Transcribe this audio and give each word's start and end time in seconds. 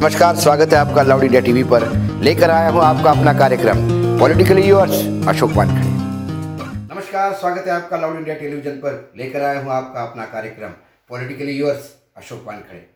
नमस्कार, 0.00 0.36
स्वागत 0.36 0.72
है 0.72 0.78
आपका 0.78 1.02
लाउड 1.02 1.22
इंडिया 1.22 1.40
टीवी 1.40 1.62
पर। 1.64 1.84
लेकर 2.22 2.50
आया 2.50 2.68
हूँ 2.68 2.80
आपका 2.82 3.10
अपना 3.10 3.32
कार्यक्रम, 3.32 3.78
पॉलिटिकली 4.18 4.62
यूर्स 4.62 4.92
अशोक 5.28 5.50
वानखड़े। 5.50 5.88
नमस्कार, 6.94 7.34
स्वागत 7.34 7.66
है 7.66 7.72
आपका 7.72 7.96
लाउड 7.96 8.16
इंडिया 8.16 8.36
टेलीविज़न 8.36 8.76
पर। 8.76 9.12
लेकर 9.16 9.42
आया 9.42 9.60
हूँ 9.60 9.72
आपका 9.72 10.02
अपना 10.02 10.24
कार्यक्रम, 10.24 10.70
पॉलिटिकली 11.10 11.52
यूर्स 11.52 11.92
अशोक 12.16 12.44
वानखड़े। 12.46 12.86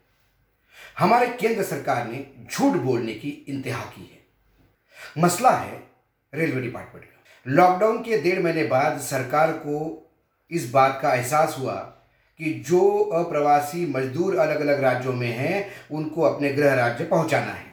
हमारे 0.99 1.27
केंद्र 1.27 1.63
सरकार 1.63 2.07
ने 2.07 2.25
झूठ 2.53 2.73
बोलने 2.73 3.13
की 3.13 3.45
इंतहा 3.49 3.85
की 3.85 4.11
है। 4.13 5.23
मसला 5.25 5.51
है 5.51 5.83
रेलवे 6.33 6.61
डिपार्टमेंट 6.61 7.05
का। 7.05 7.53
लॉकडाउन 7.53 7.99
के 7.99 8.23
डेढ़ 8.23 8.43
महीने 8.43 8.65
बाद 8.65 8.99
सरकार 9.01 9.53
को 9.53 9.77
इस 10.51 10.71
बात 10.71 10.99
का 11.03 11.15
एहसास 11.15 11.57
हुआ 11.59 11.94
कि 12.39 12.65
जो 12.69 12.99
अप्रवासी 12.99 13.87
मजदूर 13.87 14.37
अलग 14.37 14.61
अलग 14.61 14.81
राज्यों 14.81 15.13
में 15.13 15.33
हैं, 15.33 15.71
उनको 15.91 16.23
अपने 16.23 16.53
गृह 16.53 16.75
राज्य 16.75 17.05
पहुंचाना 17.05 17.53
है। 17.53 17.67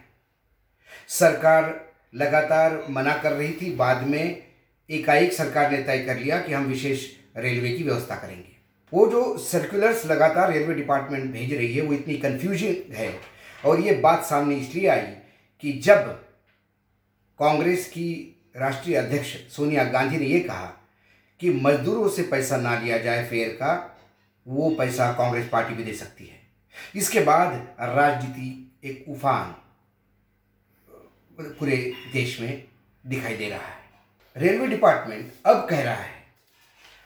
सरकार 1.07 1.91
लगातार 2.15 2.85
मना 2.89 3.17
कर 3.17 3.31
रही 3.31 3.53
थी, 3.53 3.75
बाद 3.75 4.07
में 4.07 4.43
एकाएक 4.89 5.33
सरकार 5.33 5.71
ने 5.71 5.77
तय 5.77 5.97
कर 5.97 6.17
लिया 6.17 6.41
कि 6.41 6.53
हम 6.53 6.65
विशेष 6.65 7.05
रेलवे 7.37 7.69
की 7.69 7.83
व्यवस्था 7.83 8.15
करेंगे। 8.15 8.51
वो 8.93 9.07
जो 9.07 9.37
सर्कुलर्स 9.37 10.05
लगातार 10.05 10.53
रेलवे 10.53 10.73
डिपार्टमेंट 10.73 11.31
भेज 11.31 11.53
रही 11.53 11.73
है, 11.73 11.81
वो 11.81 11.93
इतनी 11.93 12.17
कन्फ्यूज़न 12.17 12.93
है। 12.93 13.19
और 13.65 13.79
ये 13.79 13.93
बात 13.93 14.23
सामने 14.23 14.55
इसलिए 14.55 14.87
आई 14.87 15.01
कि 15.61 15.73
जब 15.73 15.99
कांग्रेस 17.39 17.87
की 17.87 18.37
राष्ट्रीय 18.57 18.95
अध्यक्ष 18.95 19.27
सोनिया 19.27 19.83
गांधी 19.83 20.17
ने 20.17 20.25
ये 20.25 20.39
कहा 20.39 20.65
कि 21.39 21.49
मजदूरों 21.49 22.09
से 22.09 22.23
पैसा 22.23 22.57
ना 22.57 22.79
लिया 22.79 22.97
जाए 22.97 23.27
फेयर 23.29 23.49
का 23.49 23.90
वो 24.45 24.69
पैसा 24.69 25.11
कांग्रेस 25.13 25.49
पार्टी 25.49 25.73
भी 25.73 25.83
दे 25.83 25.93
सकती 25.93 26.25
है। 26.25 26.39
इसके 26.95 27.19
बाद 27.19 27.53
राजनीति 27.79 28.71
एक 28.83 29.05
उफान, 29.09 29.55
पूरे 31.37 31.77
देश 32.13 32.39
में 32.41 32.63
दिखाई 33.03 33.35
दे 33.37 33.49
रहा 33.49 33.59
है। 33.59 33.79
रेलवे 34.35 34.67
डिपार्टमेंट 34.67 35.31
अब 35.45 35.67
कह 35.69 35.81
रहा 35.83 35.93
है, 35.93 36.19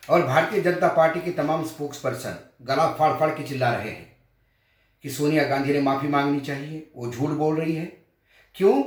और 0.09 0.21
भारतीय 0.21 0.61
जनता 0.61 0.87
पार्टी 0.87 1.21
के 1.21 1.31
तमाम 1.31 1.65
स्पोक्स 1.65 1.99
पर्सन 1.99 2.37
गला 2.61 2.87
फाड़ 2.93 3.11
फाड़ 3.19 3.29
के 3.29 3.43
चिल्ला 3.43 3.73
रहे 3.73 3.89
हैं 3.89 4.15
कि 5.03 5.09
सोनिया 5.09 5.43
गांधी 5.43 5.73
ने 5.73 5.81
माफ़ी 5.81 6.07
मांगनी 6.07 6.39
चाहिए। 6.39 6.91
वो 6.95 7.11
झूठ 7.11 7.29
बोल 7.29 7.59
रही 7.59 7.75
है। 7.75 7.85
क्यों? 8.55 8.81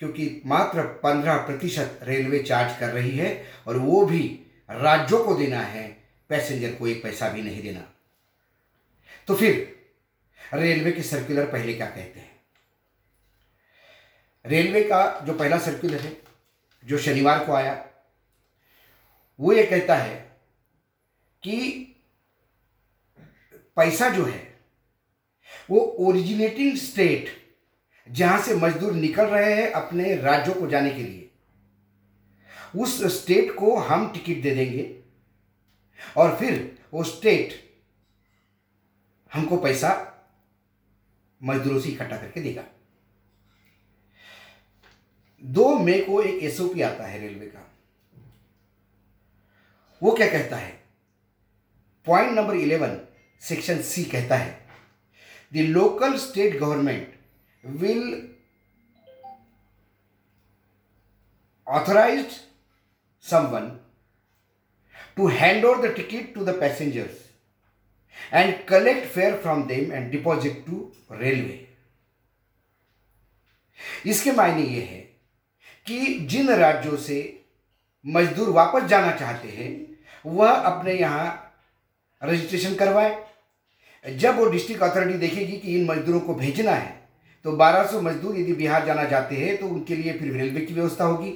क्योंकि 0.00 0.42
मात्र 0.46 0.82
पंद्रह 1.02 1.36
प्रतिशत 1.36 2.00
रेलवे 2.02 2.38
चार्ज 2.38 2.78
कर 2.78 2.88
रही 2.88 3.16
है, 3.16 3.44
और 3.66 3.76
वो 3.76 4.04
भी 4.06 4.22
राज्यों 4.68 5.24
को 5.24 5.34
देना 5.34 5.60
है 5.60 5.88
पैसेंजर 6.30 6.74
को 6.74 6.88
एक 6.88 7.02
पैसा 7.02 7.28
भी 7.28 7.42
नहीं 7.42 7.62
देना। 7.62 7.92
तो 9.26 9.34
फिर 9.34 9.80
रेलवे 10.54 10.92
के 10.92 11.02
सर्कुलर 11.02 11.46
पहले 11.46 11.74
क्या 11.74 11.86
कहते 11.86 12.20
हैं? 12.20 12.40
रेलवे 14.46 14.82
का 14.82 15.20
जो 15.20 15.34
पहला 15.34 15.58
सर्कुलर 15.58 16.00
है, 16.00 16.22
जो 16.84 16.98
शनिवार 16.98 17.46
को 17.46 17.52
आया, 17.52 17.86
वो 19.40 19.52
ये 19.52 19.66
कहता 19.66 19.96
है 19.96 20.36
कि 21.42 21.86
पैसा 23.76 24.08
जो 24.08 24.24
है, 24.24 24.60
वो 25.70 25.80
ओरिजिनेटिंग 25.80 26.76
स्टेट 26.76 27.54
जहाँ 28.10 28.42
से 28.42 28.54
मजदूर 28.54 28.92
निकल 28.92 29.24
रहे 29.24 29.54
हैं 29.54 29.70
अपने 29.70 30.16
राज्यों 30.16 30.54
को 30.54 30.66
जाने 30.66 30.90
के 30.90 31.02
लिए, 31.02 31.30
उस 32.76 33.22
स्टेट 33.22 33.54
को 33.54 33.76
हम 33.76 34.12
टिकट 34.12 34.42
दे 34.42 34.50
देंगे। 34.50 34.99
और 36.16 36.36
फिर 36.38 36.78
वो 36.92 37.02
स्टेट 37.04 37.78
हमको 39.34 39.56
पैसा 39.56 39.90
मजदूरों 41.42 41.80
से 41.80 41.88
इकट्ठा 41.88 42.16
करके 42.16 42.40
देगा। 42.40 42.64
दो 45.44 45.78
मई 45.78 46.00
को 46.00 46.22
एक 46.22 46.42
एसओपी 46.44 46.82
आता 46.82 47.04
है 47.04 47.18
रेलवे 47.18 47.46
का। 47.46 47.66
वो 50.02 50.12
क्या 50.12 50.30
कहता 50.30 50.56
है? 50.56 50.84
Point 52.06 52.32
number 52.32 52.54
eleven 52.54 53.00
section 53.40 53.82
C 53.82 54.04
कहता 54.04 54.36
है 54.36 54.68
the 55.52 55.56
local 55.56 56.16
state 56.16 56.56
government 56.56 57.18
will 57.64 58.34
authorise 61.68 62.40
someone 63.22 63.80
to 65.16 65.26
hand 65.28 65.64
over 65.64 65.82
the 65.82 65.92
ticket 65.94 66.34
to 66.34 66.44
the 66.44 66.54
passengers 66.54 67.16
and 68.32 68.66
collect 68.66 69.06
fare 69.06 69.36
from 69.38 69.66
them 69.68 69.90
and 69.90 70.12
deposit 70.12 70.64
to 70.66 70.90
railway. 71.22 71.58
इसके 74.06 74.32
मायने 74.32 74.62
ये 74.62 74.80
है 74.82 75.00
कि 75.86 76.18
जिन 76.30 76.50
राज्यों 76.56 76.96
से 76.98 77.18
मजदूर 78.04 78.48
वापस 78.52 78.82
जाना 78.88 79.10
चाहते 79.16 79.48
हैं, 79.48 79.70
वह 80.26 80.50
अपने 80.50 80.94
यहाँ 80.94 81.54
रजिस्ट्रेशन 82.22 82.74
करवाए। 82.74 83.16
जब 84.04 84.36
वो 84.38 84.44
डिस्ट्रिक्ट 84.50 84.82
अथॉरिटी 84.82 85.18
देखेगी 85.18 85.56
कि 85.58 85.74
इन 85.78 85.86
मजदूरों 85.86 86.20
को 86.20 86.34
भेजना 86.34 86.72
है 86.72 86.98
तो 87.44 87.52
1200 87.56 88.00
मजदूर 88.02 88.36
यदि 88.38 88.52
बिहार 88.52 88.84
जाना 88.86 89.04
चाहते 89.10 89.36
हैं 89.36 89.56
तो 89.56 89.66
उनके 89.66 89.96
लिए 89.96 90.12
फिर 90.18 90.32
रेलवे 90.32 90.60
की 90.60 90.74
व्यवस्था 90.74 91.04
होगी। 91.04 91.32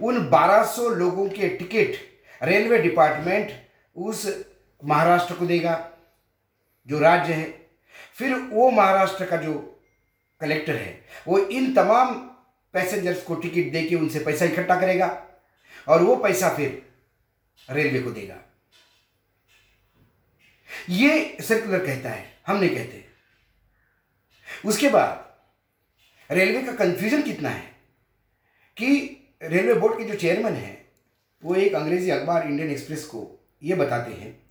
उन 0.00 0.18
1200 0.30 0.88
लोगों 0.96 1.28
के 1.30 1.48
टिकट 1.56 1.96
रेलवे 2.42 2.78
डिपार्टमेंट 2.78 3.52
उस 3.96 4.26
महाराष्ट्र 4.84 5.34
को 5.34 5.46
देगा, 5.46 5.90
जो 6.88 6.98
राज्य 6.98 7.32
है। 7.32 7.44
फिर 8.14 8.34
वो 8.34 8.70
महाराष्ट्र 8.70 9.26
का 9.26 9.36
जो 9.36 9.52
कलेक्टर 10.40 10.76
है, 10.76 11.04
वो 11.28 11.38
इन 11.38 11.74
तमाम 11.74 12.14
पैसेंजर्स 12.74 13.22
को 13.22 13.34
टिकट 13.34 13.70
दे 13.72 13.84
के 13.84 13.96
उनसे 13.96 14.18
पैसा 14.18 14.44
इकट्ठा 14.44 14.80
करेगा 14.80 15.06
और 15.88 16.02
वो 16.02 16.16
पैसा 16.16 16.48
फिर 16.56 16.82
रेलवे 17.68 18.00
को 18.02 18.10
देगा। 18.10 18.36
ये 20.90 21.36
सर्कुलर 21.40 21.86
कहता 21.86 22.10
है 22.10 22.26
हम 22.46 22.56
नहीं 22.56 22.70
कहते 22.70 23.04
उसके 24.64 24.88
बाद 24.88 26.32
रेलवे 26.34 26.62
का 26.62 26.72
कंफ्यूजन 26.74 27.22
कितना 27.22 27.48
है 27.48 27.72
कि 28.76 28.88
रेलवे 29.42 29.74
बोर्ड 29.74 29.98
के 29.98 30.04
जो 30.04 30.14
चेयरमैन 30.14 30.54
है 30.54 30.83
वो 31.44 31.54
एक 31.54 31.74
अंग्रेज़ी 31.74 32.10
अखबार 32.10 32.46
इंडियन 32.46 32.70
एक्सप्रेस 32.70 33.04
को 33.04 33.44
ये 33.62 33.74
बताते 33.74 34.12
हैं 34.12 34.42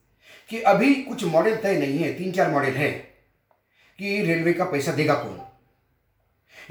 कि 0.49 0.59
अभी 0.61 0.93
कुछ 0.95 1.23
मॉडल 1.23 1.55
तय 1.55 1.77
नहीं 1.79 1.99
है, 1.99 2.13
तीन 2.13 2.31
चार 2.31 2.51
मॉडल 2.51 2.71
है 2.71 2.91
कि 3.99 4.21
रेलवे 4.23 4.53
का 4.53 4.65
पैसा 4.65 4.91
देगा 4.91 5.13
कौन। 5.13 5.39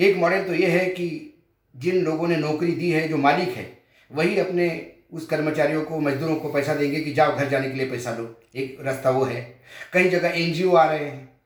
एक 0.01 0.17
मॉडल 0.17 0.45
तो 0.45 0.55
ये 0.55 0.67
है 0.67 0.87
कि 0.87 1.35
जिन 1.77 2.05
लोगों 2.05 2.29
ने 2.29 2.37
नौकरी 2.37 2.73
दी 2.73 2.91
है, 2.91 3.09
जो 3.09 3.17
मालिक 3.17 3.49
है, 3.49 3.79
वही 4.13 4.39
अपने 4.39 4.93
उस 5.13 5.27
कर्मचारियों 5.27 5.85
को, 5.85 6.01
मजदूरों 6.01 6.37
को 6.37 6.53
पैसा 6.53 6.75
देंगे 6.75 7.01
कि 7.01 7.13
जाओ 7.13 7.37
घर 7.37 7.49
जाने 7.49 7.71
के 7.71 7.75
लिए 7.75 7.91
पैसा 7.91 8.17
लो। 8.17 8.41
एक 8.57 8.79
रास्ता 8.81 9.11
वो 9.11 9.25
है। 9.25 9.61
कई 9.93 10.09
जगह 10.09 10.29
एनजीओ 10.29 10.75
आ 10.75 10.85
रहे 10.85 11.05
हैं। 11.05 11.41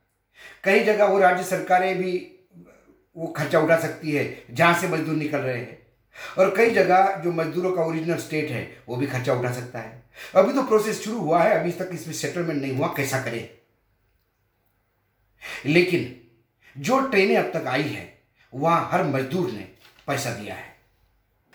कई 0.64 0.80
जगह 0.80 1.04
वो 1.04 1.18
राज्य 1.18 1.44
सरकारें 1.44 1.98
भी 1.98 2.32
वो 3.16 3.26
खर्चा 3.26 3.60
उठा 3.60 3.76
सकती 3.76 4.12
है, 4.12 4.44
जहाँ 4.50 4.80
से 4.80 4.88
मजदूर 4.88 5.16
निकल 5.16 5.38
रहे 5.38 5.58
हैं। 5.58 5.85
और 6.38 6.54
कई 6.56 6.70
जगह 6.70 7.14
जो 7.24 7.32
मजदूरों 7.32 7.72
का 7.72 7.82
ओरिजिनल 7.82 8.16
स्टेट 8.18 8.50
है, 8.50 8.66
वो 8.88 8.96
भी 8.96 9.06
खर्चा 9.06 9.34
उठा 9.34 9.52
सकता 9.52 9.78
है। 9.78 10.02
अभी 10.34 10.52
तो 10.52 10.62
प्रोसेस 10.62 11.02
शुरू 11.04 11.18
हुआ 11.18 11.42
है, 11.42 11.58
अभी 11.60 11.72
तक 11.72 11.90
इसमें 11.92 12.14
सेटलमेंट 12.14 12.60
नहीं 12.62 12.72
हुआ, 12.72 12.88
कैसा 12.96 13.22
करें? 13.24 13.48
लेकिन 15.66 16.14
जो 16.76 17.00
ट्रेनें 17.00 17.36
अब 17.36 17.50
तक 17.54 17.66
आई 17.66 17.82
है, 17.82 18.12
वहाँ 18.52 18.88
हर 18.92 19.04
मजदूर 19.06 19.50
ने 19.50 19.68
पैसा 20.08 20.30
दिया 20.32 20.54
है। 20.54 20.74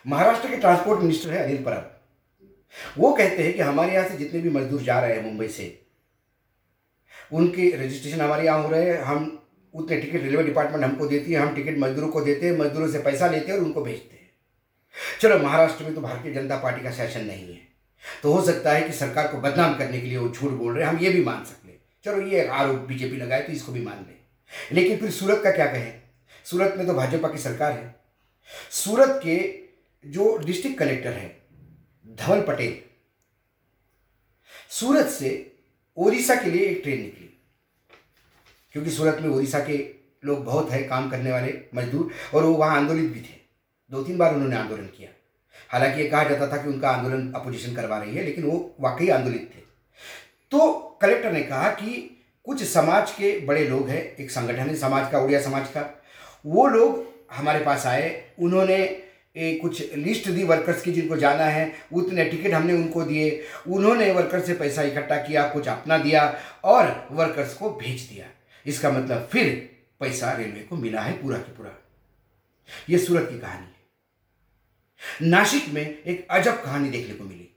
महाराष्ट्र 0.05 0.49
के 0.49 0.57
ट्रांसपोर्ट 0.57 1.01
मिनिस्टर 1.01 1.31
है 1.31 1.43
अनिल 1.43 1.63
परब। 1.63 1.99
वो 2.97 3.11
कहते 3.13 3.43
हैं 3.43 3.53
कि 3.53 3.61
हमारे 3.61 3.93
यहाँ 3.93 4.07
से 4.09 4.17
जितने 4.17 4.39
भी 4.41 4.49
मजदूर 4.49 4.81
जा 4.81 4.99
रहे 4.99 5.15
हैं 5.15 5.23
मुंबई 5.23 5.47
से, 5.47 5.77
उनके 7.31 7.69
रजिस्ट्रेशन 7.77 8.21
हमारे 8.21 8.45
यहाँ 8.45 8.63
हो 8.63 8.69
रहे 8.69 8.85
हैं। 8.85 9.01
हम 9.01 9.37
उतने 9.73 9.97
टिकट 9.97 10.21
रेलवे 10.21 10.43
डिपार्टमेंट 10.43 10.83
हमको 10.83 11.07
देती 11.07 11.33
है, 11.33 11.39
हम 11.39 11.53
टिकट 11.55 11.77
मजदूरों 11.77 12.07
को 12.09 12.21
देते 12.21 12.45
हैं, 12.45 12.57
मजदूरों 12.57 12.87
से 12.87 12.99
पैसा 12.99 13.27
लेते 13.27 13.51
हैं 13.51 13.57
और 13.59 13.65
उनको 13.65 13.81
भेजते 13.81 14.15
हैं। 14.15 14.20
चलो 15.21 15.37
महाराष्ट्र 15.39 15.83
में 15.83 15.93
तो 15.95 16.01
भारतीय 16.01 16.33
जनता 16.33 16.57
पार्टी 16.57 16.83
का 16.83 16.91
शासन 16.91 17.25
नहीं 17.25 17.53
है। 17.53 17.67
तो 18.23 18.33
हो 18.33 18.41
सकता 18.41 18.71
है 18.71 18.81
कि 18.81 18.93
सरकार 18.93 19.27
को 19.27 19.37
बदनाम 19.37 19.77
करने 19.77 20.01
के 20.01 20.07
लिए 20.07 20.17
वो 20.17 20.29
झूठ 20.29 20.51
बोल 20.51 20.73
रहे 20.73 20.85
हैं, 20.85 20.93
हम 20.93 20.99
ये 20.99 21.09
भी 21.09 21.23
मान 21.23 21.43
सकते 21.45 21.79
चलो 22.05 22.21
ये 22.21 22.45
आरोप 22.47 22.79
बीजेपी 22.79 23.17
लगाए 23.17 23.41
तो 23.41 23.51
इसको 23.53 23.71
भी 23.71 23.81
मान 23.81 23.97
लें। 23.97 24.15
लेकिन 24.71 24.97
फिर 24.97 25.11
सूरत 25.11 25.41
का 25.43 25.51
क्या 25.51 25.65
कहें? 25.65 26.01
सूरत 26.45 26.73
में 26.77 26.85
तो 26.87 26.93
भाजपा 26.93 27.29
की 27.29 27.37
सरकार 27.37 27.71
है। 27.71 27.95
सूरत 28.71 29.19
के 29.23 29.37
जो 30.03 30.37
डिस्ट्रिक्ट 30.37 30.77
कलेक्टर 30.79 31.11
है, 31.11 31.27
धवल 32.17 32.41
पटेल, 32.41 32.79
सूरत 34.69 35.07
से 35.09 35.29
ओडिशा 35.97 36.35
के 36.35 36.51
लिए 36.51 36.67
एक 36.67 36.81
ट्रेन 36.83 37.01
निकली। 37.01 37.29
क्योंकि 38.75 38.91
सूरत 38.91 39.21
में 39.21 39.29
ओडिशा 39.29 39.59
के 39.59 39.77
लोग 40.25 40.43
बहुत 40.45 40.71
है, 40.71 40.83
काम 40.83 41.09
करने 41.09 41.31
वाले, 41.31 41.53
मजदूर, 41.75 42.11
और 42.33 42.43
वो 42.43 42.53
वहाँ 42.53 42.77
आंदोलित 42.77 43.11
भी 43.11 43.21
थे। 43.21 43.40
दो 43.91 44.03
तीन 44.03 44.17
बार 44.17 44.33
उन्होंने 44.35 44.55
आंदोलन 44.55 44.85
किया। 44.87 45.09
हालाँकि 45.69 46.01
ये 46.01 46.07
कहा 46.09 46.23
जाता 46.23 46.47
था 46.47 46.61
कि 46.63 46.69
उनका 46.69 46.89
आंदोलन 46.89 47.31
अपोजिशन 47.35 47.75
करवा 47.75 47.97
रही 47.97 48.15
है 48.15 48.23
लेकिन 48.23 48.43
वो 48.43 48.75
वाकई 48.81 49.07
आंदोलित 49.09 49.49
थे। 49.55 49.59
तो 50.51 50.69
कलेक्टर 51.01 51.31
ने 51.31 51.41
कहा 51.41 51.69
कि 51.71 51.93
कुछ 52.47 52.63
समाज 52.63 53.11
के 53.11 53.37
बड़े 53.39 53.67
लोग 53.67 53.89
हैं 53.89 54.01
एक 54.15 54.31
संगठन 54.31 54.69
है 54.69 54.75
समाज 54.75 55.11
का 55.11 55.19
उड़िया 55.19 55.41
समाज 55.41 55.67
का 55.69 55.89
वो 56.45 56.67
लोग 56.67 57.05
हमारे 57.35 57.59
पास 57.65 57.85
आए 57.85 58.09
उन्होंने 58.39 58.77
ए, 59.37 59.59
कुछ 59.61 59.93
लिस्ट 59.95 60.27
दी 60.29 60.43
वर्कर्स 60.43 60.81
की 60.81 60.91
जिनको 60.91 61.17
जाना 61.17 61.43
है 61.43 61.71
उतने 61.93 62.25
टिकट 62.25 62.53
हमने 62.53 62.73
उनको 62.73 63.03
दिए 63.03 63.29
उन्होंने 63.67 64.11
वर्कर्स 64.11 64.45
से 64.45 64.53
पैसा 64.53 64.81
इकट्ठा 64.81 65.17
किया 65.17 65.47
कुछ 65.47 65.67
अपना 65.67 65.97
दिया 65.97 66.23
और 66.63 67.07
वर्कर्स 67.11 67.53
को 67.53 67.69
भेज 67.69 68.01
दिया। 68.01 68.25
इसका 68.65 68.91
मतलब 68.91 69.27
फिर 69.31 69.49
पैसा 69.99 70.31
रेलवे 70.31 70.59
को 70.59 70.75
मिला 70.75 71.01
है 71.01 71.13
पूरा 71.21 71.37
की 71.37 71.51
पूरा। 71.51 71.71
यह 72.89 72.97
सूरत 72.97 73.27
की 73.29 73.39
कहानी। 73.39 73.70
नासिक 75.21 75.67
में 75.73 75.81
एक 75.81 76.27
अजब 76.31 76.63
कहानी 76.63 76.89
देखने 76.89 77.13
को 77.13 77.23
मिली। 77.23 77.47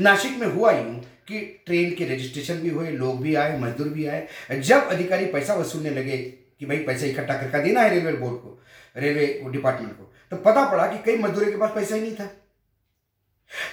नासिक 0.00 0.38
में 0.38 0.46
हुआ 0.46 0.72
यूँ 0.72 1.00
कि 1.28 1.40
ट्रेन 1.66 1.94
के 1.94 2.04
रजिस्ट्रेशन 2.04 2.54
भी 2.54 2.68
हुए, 2.68 2.90
लोग 2.90 3.20
भी 3.22 3.34
आए, 3.34 3.58
मजदूर 3.58 3.88
भी 3.88 4.06
आए। 4.06 4.26
जब 4.52 4.88
अधिकारी 4.88 5.26
पैसा 5.26 5.54
वसूलने 5.54 5.90
लगे 5.90 6.18
कि 6.58 6.66
भाई 6.66 6.78
पैसा 6.78 7.06
इकट्ठा 7.06 7.34
करके 7.34 7.62
देना 7.62 7.80
है 7.80 7.90
रेलवे 7.90 8.12
बोर्ड 8.12 8.36
को, 8.36 8.62
रेलवे 8.96 9.26
डिपार्टमेंट 9.52 9.92
को 9.92 10.12
तो 10.32 10.36
पता 10.36 10.64
पड़ा 10.70 10.86
कि 10.86 11.02
कई 11.04 11.18
मजदूरों 11.18 11.50
के 11.52 11.56
पास 11.56 11.70
पैसा 11.74 11.94
ही 11.94 12.00
नहीं 12.00 12.14
था। 12.14 12.26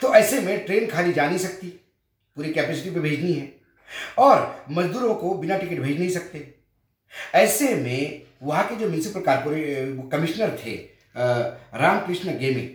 तो 0.02 0.14
ऐसे 0.16 0.40
में 0.42 0.66
ट्रेन 0.66 0.88
खाली 0.88 1.14
जा 1.14 1.28
नहीं 1.28 1.38
सकती, 1.38 1.68
पूरी 2.38 2.54
कैपेसिटी 2.54 2.90
पे 2.90 3.00
भेजनी 3.00 3.34
है। 3.34 3.52
और 4.18 4.66
मजदूरों 4.72 5.14
को 5.16 5.34
बिना 5.34 5.58
टिकट 5.58 5.80
भेज 5.80 6.00
नहीं 6.00 6.10
सकते। 6.10 6.54
ऐसे 7.36 7.74
में 7.76 8.22
वहाँ 8.44 8.68
के 8.68 8.76
जो 8.76 8.88
म्यूनिसिपल 8.88 9.22
कारपोरेट 9.22 10.12
कमिश्नर 10.12 10.58
थे 10.66 10.93
रामकृष्ण 11.16 12.38
गेमी। 12.38 12.70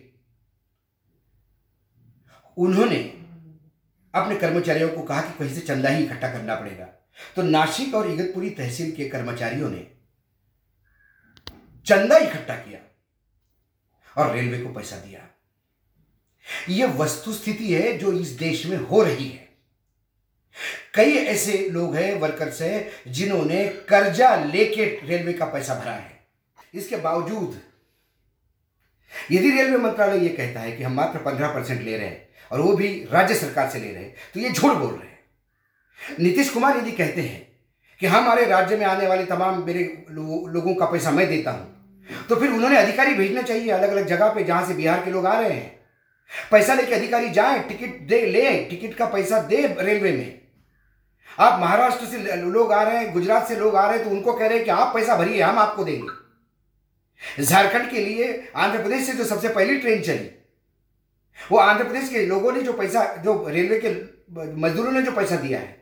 उन्होंने 2.56 2.98
अपने 4.14 4.36
कर्मचारियों 4.36 4.88
को 4.88 5.02
कहा 5.02 5.20
कि 5.20 5.38
कहीं 5.38 5.54
से 5.54 5.60
चंदा 5.60 5.88
ही 5.88 6.04
इकट्ठा 6.04 6.32
करना 6.32 6.54
पड़ेगा। 6.54 6.84
तो 7.36 7.42
नासिक 7.42 7.94
और 7.94 8.10
इगतपुरी 8.10 8.50
तहसील 8.50 8.90
के 8.92 9.08
कर्मचारियों 9.08 9.70
ने 9.70 9.86
चंदा 11.86 12.16
इकट्ठा 12.16 12.54
किया 12.54 12.80
और 14.16 14.34
रेलवे 14.34 14.58
को 14.58 14.72
पैसा 14.72 14.96
दिया। 14.96 15.20
यह 16.68 16.96
वस्तु 16.96 17.32
स्थिति 17.32 17.72
है 17.74 17.98
जो 17.98 18.12
इस 18.12 18.28
देश 18.28 18.66
में 18.66 18.76
हो 18.76 19.02
रही 19.02 19.28
है। 19.28 19.48
कई 20.94 21.12
ऐसे 21.12 21.68
लोग 21.68 21.96
हैं, 21.96 22.14
वर्कर्स 22.14 22.62
हैं, 22.62 23.12
जिन्होंने 23.12 23.66
कर्जा 23.88 24.34
लेके 24.44 24.84
रेलवे 25.06 25.32
का 25.32 25.44
पैसा 25.44 25.74
भरा 25.74 25.92
है। 25.92 26.26
इसके 26.74 26.96
बावजूद 26.96 27.60
यदि 29.30 29.50
रेलवे 29.50 29.76
मंत्रालय 29.78 30.24
यह 30.26 30.34
कहता 30.36 30.60
है 30.60 30.72
कि 30.72 30.82
हम 30.82 30.92
मात्र 30.92 31.18
पंद्रह 31.20 31.48
परसेंट 31.48 31.80
ले 31.82 31.96
रहे 31.96 32.06
हैं 32.06 32.28
और 32.50 32.60
वो 32.60 32.72
भी 32.72 32.88
राज्य 33.12 33.34
सरकार 33.34 33.68
से 33.70 33.78
ले 33.78 33.92
रहे 33.92 34.02
हैं 34.02 34.14
तो 34.34 34.40
ये 34.40 34.50
झूठ 34.50 34.72
बोल 34.72 34.90
रहे 34.90 35.08
हैं। 35.08 36.16
नीतीश 36.20 36.50
कुमार 36.50 36.76
यदि 36.78 36.92
कहते 36.92 37.20
हैं 37.20 37.46
कि 38.00 38.06
हमारे 38.06 38.44
राज्य 38.46 38.76
में 38.76 38.84
आने 38.86 39.06
वाले 39.06 39.24
तमाम 39.26 39.64
मेरे 39.66 39.82
लो, 40.10 40.46
लोगों 40.46 40.74
का 40.74 40.86
पैसा 40.86 41.10
मैं 41.10 41.28
देता 41.28 41.50
हूँ 41.50 42.26
तो 42.28 42.36
फिर 42.36 42.50
उन्होंने 42.50 42.76
अधिकारी 42.76 43.14
भेजना 43.14 43.42
चाहिए 43.42 43.70
अलग 43.70 43.90
अलग 43.90 44.06
जगह 44.06 44.32
पे 44.34 44.44
जहाँ 44.44 44.66
से 44.66 44.74
बिहार 44.74 45.04
के 45.04 45.10
लोग 45.10 45.26
आ 45.26 45.38
रहे 45.40 45.52
हैं। 45.52 45.76
पैसा 46.50 46.74
लेके 46.74 46.94
अधिकारी 46.94 47.30
जाए 47.30 47.58
टिकट 47.68 48.00
दे 48.08 48.20
ले 48.26 48.52
टिकट 48.64 48.94
का 48.94 49.06
पैसा 49.06 49.40
दे 49.42 49.66
रेलवे 49.80 50.12
में। 50.12 50.38
आप 51.38 51.60
महाराष्ट्र 51.60 52.06
से 52.06 52.36
लोग 52.36 52.72
आ 52.72 52.82
रहे 52.82 52.96
हैं 52.96 53.12
गुजरात 53.12 53.48
से 53.48 53.56
लोग 53.56 53.76
आ 53.76 53.86
रहे 53.86 53.98
हैं 53.98 54.04
तो 54.04 54.10
उनको 54.10 54.32
कह 54.32 54.46
रहे 54.46 54.56
हैं 54.56 54.64
कि 54.64 54.70
आप 54.72 54.94
पैसा 54.94 55.16
भरिए 55.16 55.42
हम 55.42 55.58
आपको 55.58 55.84
देंगे। 55.84 56.08
झारखंड 57.40 57.90
के 57.90 58.00
लिए 58.00 58.48
आंध्र 58.56 58.82
प्रदेश 58.82 59.06
से 59.06 59.12
जो 59.12 59.24
सबसे 59.24 59.48
पहली 59.48 59.78
ट्रेन 59.78 60.02
चली, 60.02 60.30
वो 61.52 61.58
आंध्र 61.58 61.84
प्रदेश 61.84 62.08
के 62.08 62.26
लोगों 62.26 62.52
ने 62.52 62.62
जो 62.62 62.72
पैसा, 62.72 63.04
जो 63.16 63.48
रेलवे 63.48 63.80
के 63.84 63.90
मजदूरों 64.60 64.92
ने 64.92 65.02
जो 65.02 65.12
पैसा 65.12 65.36
दिया 65.36 65.58
है, 65.58 65.76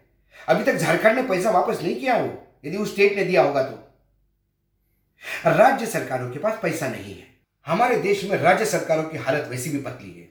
अभी 0.49 0.65
तक 0.65 0.75
झारखंड 0.75 1.17
ने 1.17 1.23
पैसा 1.23 1.51
वापस 1.51 1.83
नहीं 1.83 1.97
किया 1.97 2.17
वो 2.17 2.59
यदि 2.65 2.77
उस 2.77 2.93
स्टेट 2.93 3.17
ने 3.17 3.25
दिया 3.25 3.43
होगा 3.43 3.63
तो। 3.63 3.83
राज्य 5.51 5.87
सरकारों 5.87 6.31
के 6.31 6.39
पास 6.39 6.59
पैसा 6.63 6.89
नहीं 6.89 7.15
है। 7.15 7.27
हमारे 7.67 7.97
देश 7.97 8.25
में 8.25 8.37
राज्य 8.39 8.67
सरकारों 8.67 9.05
की 9.05 9.19
हालत 9.19 9.49
वैसी 9.49 9.71
भी 9.71 9.79
पतली 9.79 10.21
है। 10.21 10.29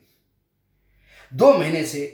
दो 1.34 1.54
महीने 1.54 1.84
से 1.86 2.06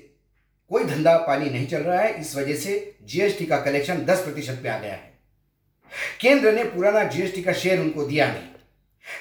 कोई 0.70 0.84
धंधा 0.84 1.18
पानी 1.18 1.50
नहीं 1.50 1.68
चल 1.68 1.82
रहा 1.82 2.02
है, 2.02 2.22
इस 2.22 2.36
वजह 2.36 2.56
से 2.56 2.96
जीएसटी 3.04 3.46
का 3.46 3.58
कलेक्शन 3.58 4.06
दस 4.06 4.24
प्रतिशत 4.24 4.60
पे 4.64 4.70
आ 4.70 4.78
गया 4.78 4.94
है। 4.94 5.14
केंद्र 6.22 6.52
ने 6.52 6.64
पुराना 6.64 7.04
जीएसटी 7.04 7.44
का 7.44 7.54
शेयर 7.54 7.80
उनको 7.80 8.06
दिया 8.06 8.28
नहीं। 8.34 8.51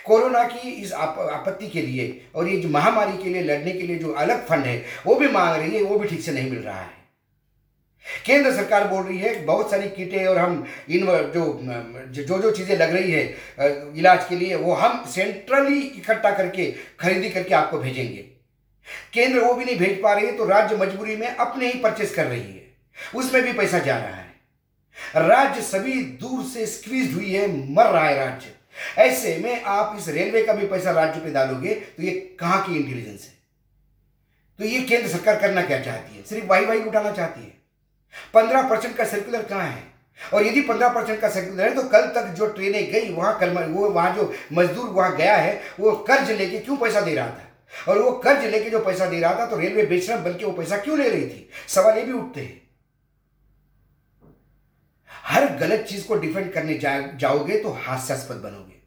कोरोना 0.04 0.42
की 0.44 0.70
इस 0.70 0.92
आप, 0.92 1.18
आपत्ति 1.32 1.68
के 1.68 1.82
लिए 1.82 2.30
और 2.34 2.48
ये 2.48 2.56
जो 2.60 2.68
महामारी 2.68 3.22
के 3.22 3.30
लिए 3.30 3.42
लड़ने 3.42 3.72
के 3.72 3.82
लिए 3.82 3.98
जो 3.98 4.12
अलग 4.14 4.46
फंड 4.46 4.64
है 4.64 4.84
वो 5.06 5.14
भी 5.14 5.28
मांग 5.28 5.56
रही 5.56 5.76
है 5.76 5.82
वो 5.82 5.98
भी 5.98 6.08
ठीक 6.08 6.22
से 6.22 6.32
नहीं 6.32 6.50
मिल 6.50 6.58
रहा 6.60 6.80
है। 6.80 6.98
केंद्र 8.26 8.52
सरकार 8.52 8.86
बोल 8.88 9.02
रही 9.04 9.18
है 9.18 9.44
बहुत 9.46 9.70
सारी 9.70 9.88
किटें 9.90 10.26
और 10.26 10.38
हम 10.38 10.66
इन 10.90 11.06
जो 11.34 11.44
जो 12.18 12.38
जो 12.38 12.50
चीज़ें 12.50 12.76
लग 12.76 12.94
रही 12.94 13.10
है 13.12 13.24
इलाज 13.98 14.24
के 14.28 14.36
लिए 14.36 14.56
वो 14.56 14.74
हम 14.74 15.04
सेंट्रली 15.10 15.80
इकट्ठा 15.80 16.30
करके 16.30 16.70
खरीदी 17.00 17.30
करके 17.30 17.54
आपको 17.54 17.78
भेजेंगे। 17.78 18.22
केंद्र 19.12 19.40
वो 19.40 19.52
भी 19.54 19.64
नहीं 19.64 19.76
भेज 19.78 20.00
पा 20.02 20.12
रही 20.12 20.26
है 20.26 20.36
तो 20.36 20.44
राज्य 20.46 20.76
मजबूरी 20.76 21.16
में 21.16 21.26
अपने 21.28 21.66
ही 21.66 21.78
परचेस 21.80 22.14
कर 22.14 22.26
रही 22.26 22.40
है। 22.40 22.68
उसमें 23.14 23.42
भी 23.42 23.52
पैसा 23.52 23.78
जा 23.80 23.96
रहा 23.96 24.16
है। 24.16 25.28
राज्य 25.28 25.60
सभी 25.62 26.02
दूर 26.22 26.44
से 26.44 26.66
स्क्वीज 26.68 27.14
हुई 27.14 27.32
है 27.32 27.46
मर 27.74 27.86
रहा 27.86 28.04
है 28.04 28.16
राज्य। 28.16 28.54
ऐसे 28.98 29.36
में 29.36 29.62
आप 29.62 29.96
इस 29.98 30.08
रेलवे 30.08 30.42
का 30.42 30.52
भी 30.52 30.66
पैसा 30.66 30.90
राज्य 30.90 31.20
पे 31.20 31.30
डालोगे 31.30 31.74
तो 31.74 32.02
ये 32.02 32.10
कहाँ 32.40 32.62
की 32.66 32.76
इंटेलिजेंस 32.76 33.22
है? 33.22 33.34
तो 34.58 34.64
ये 34.64 34.80
केंद्र 34.80 35.08
सरकार 35.08 35.36
करना 35.36 35.62
क्या 35.62 35.80
चाहती 35.80 36.16
है? 36.16 36.22
सिर्फ़ 36.22 36.46
वाई 36.46 36.64
वाई 36.64 36.80
उठाना 36.80 37.12
चाहती 37.12 37.40
है। 37.40 37.58
पंद्रह 38.34 38.62
परसेंट 38.62 38.96
का 38.96 39.04
सर्कुलर 39.04 39.42
कहाँ 39.42 39.68
है? 39.68 39.82
और 40.34 40.46
यदि 40.46 40.60
पंद्रह 40.60 40.88
परसेंट 40.88 41.20
का 41.20 41.28
सर्कुलर 41.28 41.68
है 41.68 41.74
तो 41.74 41.82
कल 41.82 42.06
तक 42.06 42.26
जो 42.28 42.46
ट्रेनें 42.46 42.90
गई, 42.92 43.12
वहाँ 43.12 43.38
कर्म 43.38 43.58
वो, 43.58 43.88
वहाँ 43.88 44.14
जो 44.16 44.34
मजदूर 44.52 44.88
वहाँ 44.88 45.16
गया 45.16 45.36
है, 45.36 45.60
वो 45.80 45.92
कर्ज 45.92 46.30
लेके 46.30 46.58
क्यों 46.58 46.76
पैसा 46.76 47.00
दे 47.00 47.14
रहा 47.14 47.26
था? 47.26 47.46
और 47.88 47.98
वो 47.98 48.12
कर्ज 48.12 48.44
लेके 48.44 48.70
जो 48.70 48.78
पैसा 48.78 49.06
दे 49.06 49.20
रहा 49.20 49.34
था 49.34 49.46
तो 49.46 49.56
रेलवे 49.56 49.86
बेचरम 49.86 50.24
बल्कि 50.24 50.44
वो 50.44 50.52
पैसा 50.52 50.76
क्यों 50.76 50.98
ले 50.98 51.08
रही 51.08 51.26
थी? 51.26 51.48
सवाल 51.68 51.98
ये 51.98 52.04
भी 52.04 52.12
उठते 52.12 52.40
हैं। 52.40 52.69
हर 55.30 55.46
गलत 55.58 55.84
चीज़ 55.88 56.06
को 56.06 56.14
डिफेंड 56.16 56.52
करने 56.52 56.74
जा, 56.76 56.98
जाओगे 57.00 57.58
तो 57.58 57.70
हास्यास्पद 57.80 58.36
बनोगे। 58.38 58.78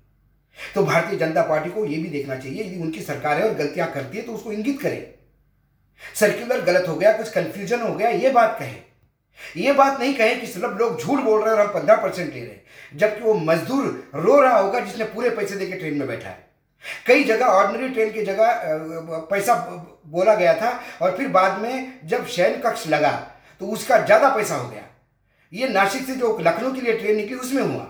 तो 0.75 0.84
भारतीय 0.86 1.19
जनता 1.19 1.42
पार्टी 1.44 1.69
को 1.69 1.86
यह 1.86 2.01
भी 2.04 2.10
देखना 2.10 2.36
चाहिए 2.38 2.63
यदि 2.63 2.81
उनकी 2.84 3.01
सरकार 3.04 3.38
है 3.38 3.48
और 3.50 3.54
गलतियाँ 3.56 3.92
करती 3.92 4.18
है 4.18 4.24
तो 4.24 4.34
उसको 4.34 4.51
इंगित 4.51 4.81
करे। 4.81 5.10
सर्कुलर 6.16 6.62
गलत 6.63 6.88
हो 6.88 6.95
गया 6.95 7.12
कुछ 7.18 7.30
कंफ्यूजन 7.31 7.81
हो 7.81 7.94
गया 7.95 8.10
ये 8.10 8.30
बात 8.31 8.57
कहे। 8.60 8.75
ये 9.57 9.74
बात 9.74 10.00
नहीं 10.00 10.13
कहे 10.16 10.36
कि 10.36 10.48
सब 10.48 10.78
लोग 10.80 11.00
झूठ 11.00 11.19
बोल 11.22 11.42
रहे 11.42 11.50
हैं 11.50 11.60
और 11.60 11.66
हम 11.66 11.74
पंद्रह 11.74 11.95
परसेंट 11.98 12.34
ले 12.34 12.40
रहे 12.40 12.50
हैं 12.50 12.98
जबकि 12.98 13.22
वो 13.22 13.34
मजदूर 13.36 13.86
रो 14.16 14.40
रहा 14.42 14.57
होगा 14.57 14.80
जिसने 14.80 15.06
पूरे 15.06 15.30
पैसे 15.31 15.56
देके 15.56 15.78
ट्रेन 15.78 15.97
में 15.97 16.07
बैठा 16.07 16.30
है। 16.30 16.52
कई 17.07 17.23
जगह 17.23 17.45
ऑर्डनरी 17.47 17.90
ट्रेन 17.90 18.12
की 18.12 18.23
जगह 18.26 19.28
पैसा 19.30 19.54
बोला 20.07 20.35
गया 20.35 20.54
था 20.56 20.80
और 21.02 21.16
फिर 21.18 21.28
बाद 21.30 21.59
में 21.62 22.00
जब 22.06 22.26
शयन 22.28 22.59
कक्ष 22.62 22.88
लगा 22.88 23.12
तो 23.62 23.68
उसका 23.68 23.97
ज़्यादा 24.00 24.35
पैसा 24.35 24.56
हो 24.56 24.69
गया। 24.69 24.83
ये 25.54 25.68
नासिक 25.69 26.06
से 26.06 26.16
जो 26.16 26.38
लखनऊ 26.42 26.74
के 26.74 26.81
लिए 26.81 26.98
ट्रेन 27.00 27.16
निकली, 27.16 27.36
उसमें 27.36 27.62
हुआ। 27.64 27.83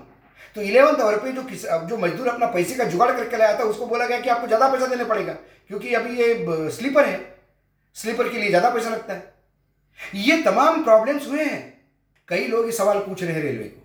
तो 0.55 0.61
इलेवंथ 0.61 0.99
आवर 1.01 1.17
पे 1.19 1.31
जो 1.31 1.43
किस 1.43 1.65
जो 1.65 1.97
मजदूर 1.97 2.27
अपना 2.27 2.47
पैसे 2.47 2.75
का 2.75 2.83
जुगाड़ 2.85 3.11
करके 3.11 3.37
लाया 3.37 3.59
था, 3.59 3.63
उसको 3.65 3.85
बोला 3.87 4.07
गया 4.07 4.19
कि 4.19 4.29
आपको 4.29 4.47
ज़्यादा 4.47 4.67
पैसा 4.69 4.87
देना 4.87 5.03
पड़ेगा, 5.05 5.33
क्योंकि 5.69 5.93
अभी 5.93 6.17
ये 6.17 6.69
स्लीपर 6.71 7.05
है। 7.05 7.19
स्लीपर 7.97 8.29
के 8.29 8.37
लिए 8.37 8.49
ज़्यादा 8.49 8.69
पैसा 8.69 8.89
लगता 8.89 9.13
है। 9.13 9.31
ये 10.17 10.41
तमाम 10.43 10.83
प्रॉब्लम्स 10.83 11.27
हुए 11.27 11.43
हैं। 11.43 11.61
कई 12.27 12.47
लोग 12.47 12.65
ये 12.65 12.71
सवाल 12.73 12.99
पूछ 12.99 13.23
रहे 13.23 13.33
हैं 13.33 13.41
रेलवे 13.41 13.63
को 13.65 13.81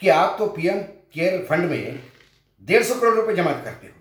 कि 0.00 0.08
आप 0.10 0.36
तो 0.38 0.46
पीएम 0.48 0.78
केयर 1.14 1.44
फंड 1.50 1.70
में 1.70 2.00
डेढ़ 2.62 2.82
सौ 2.82 2.94
करोड़ 2.94 3.14
रुपए 3.14 3.34
जमा 3.34 3.52
करते 3.54 3.86
हो। 3.86 3.92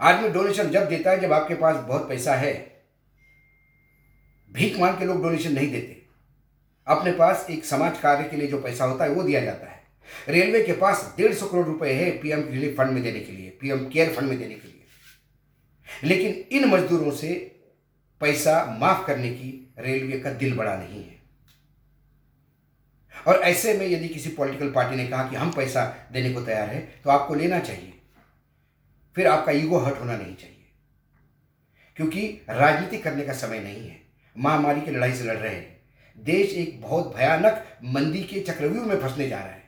आदमी 0.00 0.28
डोनेशन 0.30 0.70
जब 0.70 0.88
देता 0.88 1.10
है, 1.10 1.20
जब 1.20 1.32
आपके 1.32 1.54
पास 1.56 1.76
बहुत 1.78 2.08
पैसा 2.08 2.34
है, 2.34 2.52
भीख 4.50 4.78
मांग 4.80 4.98
के 4.98 5.04
लोग 5.04 5.22
डोनेशन 5.22 5.52
नहीं 5.52 5.70
देते। 5.72 6.00
अपने 6.86 7.12
पास 7.12 7.46
एक 7.50 7.64
समाज 7.64 7.98
कार्य 7.98 8.28
के 8.28 8.36
लिए 8.36 8.48
जो 8.48 8.60
पैसा 8.60 8.84
होता 8.84 9.04
है, 9.04 9.10
वो 9.10 9.22
दिया 9.22 9.40
जाता 9.40 9.66
है। 9.66 9.82
रेलवे 10.28 10.62
के 10.62 10.72
पास 10.72 11.14
डेढ़ 11.16 11.34
सौ 11.34 11.46
करोड़ 11.46 11.66
रुपए 11.66 11.92
है 11.92 12.10
पीएम 12.18 12.48
रिलीफ 12.48 12.76
फंड 12.78 12.90
में 12.90 13.02
देने 13.02 13.20
के 13.20 13.32
लिए, 13.32 13.50
पीएम 13.50 13.88
केयर 13.88 14.14
फंड 14.14 14.28
में 14.28 14.38
देने 14.38 14.54
के 14.54 14.68
लिए। 14.68 14.84
लेकिन 16.04 16.58
इन 16.58 16.68
मजदूरों 16.68 17.10
से 17.10 17.60
पैसा 18.20 18.76
माफ़ 18.80 19.06
करने 19.06 19.30
की 19.30 19.74
रेलवे 19.78 20.20
का 20.20 20.32
दिल 20.32 20.56
बड़ा 20.56 20.76
नहीं 20.76 21.04
है। 21.04 21.22
और 23.26 23.36
ऐसे 23.36 23.74
में 23.74 23.86
यदि 23.86 24.08
किसी 24.08 24.30
पॉलिटिकल 24.30 24.70
पार्टी 24.70 24.96
ने 24.96 25.08
कहा 25.08 25.28
कि 25.28 25.36
हम 25.36 25.50
पैसा 25.50 26.08
देने 26.12 26.32
को 26.32 26.42
तैयार 26.42 26.68
है 26.68 26.80
तो 27.04 27.10
आपको 27.10 27.34
लेना 27.34 27.58
चाहिए। 27.58 27.92
फिर 29.16 29.26
आपका 29.26 29.52
ईगो 29.52 29.78
हर्ट 29.78 30.00
होना 30.00 30.16
नहीं 30.16 30.36
चाहिए। 30.36 30.68
क्योंकि 31.96 32.40
राजनीति 32.50 32.98
करने 32.98 33.24
का 33.24 33.32
समय 33.32 33.58
नहीं 33.58 33.88
है। 33.88 34.00
महामारी 34.38 34.80
की 34.80 34.90
लड़ाई 34.90 35.12
से 35.12 35.24
लड़ 35.24 35.36
रहे 35.36 35.54
हैं। 35.54 35.71
देश 36.16 36.52
एक 36.54 36.80
बहुत 36.80 37.14
भयानक 37.16 37.64
मंदी 37.86 38.22
के 38.24 38.40
चक्रव्यूह 38.42 38.86
में 38.86 38.98
फंसने 39.00 39.28
जा 39.28 39.38
रहा 39.38 39.46
है। 39.46 39.60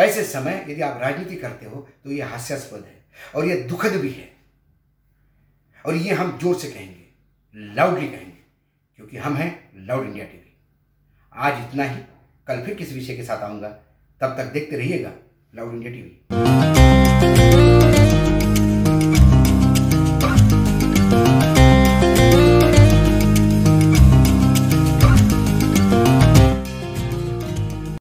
ऐसे 0.00 0.24
समय 0.24 0.64
यदि 0.68 0.80
आप 0.82 1.00
राजनीति 1.02 1.36
करते 1.36 1.66
हो 1.66 1.86
तो 2.04 2.10
यह 2.12 2.28
हास्यास्पद 2.28 2.84
है 2.86 2.96
और 3.34 3.46
यह 3.46 3.66
दुखद 3.68 3.96
भी 3.96 4.10
है। 4.10 4.28
और 5.84 5.94
ये 5.96 6.14
हम 6.14 6.38
ज़ोर 6.38 6.58
से 6.58 6.70
कहेंगे 6.70 7.74
लाउडली 7.74 8.08
कहेंगे, 8.08 8.36
क्योंकि 8.98 9.16
हम 9.16 9.36
हैं 9.36 9.86
लाउड 9.86 10.06
इंडिया 10.06 10.24
टीवी 10.24 10.56
आज 11.32 11.62
इतना 11.62 11.84
ही। 11.84 12.00
कल 12.46 12.62
फिर 12.66 12.74
किस 12.74 12.92
विषय 12.92 13.16
के 13.16 13.24
साथ 13.24 13.42
आऊँगा। 13.42 13.68
तब 14.20 14.36
तक 14.38 14.52
देखते 14.52 14.76
रहिएगा 14.76 15.12
लाउड 15.52 15.74
इंडिया 15.74 15.92
टीवी 15.92 17.57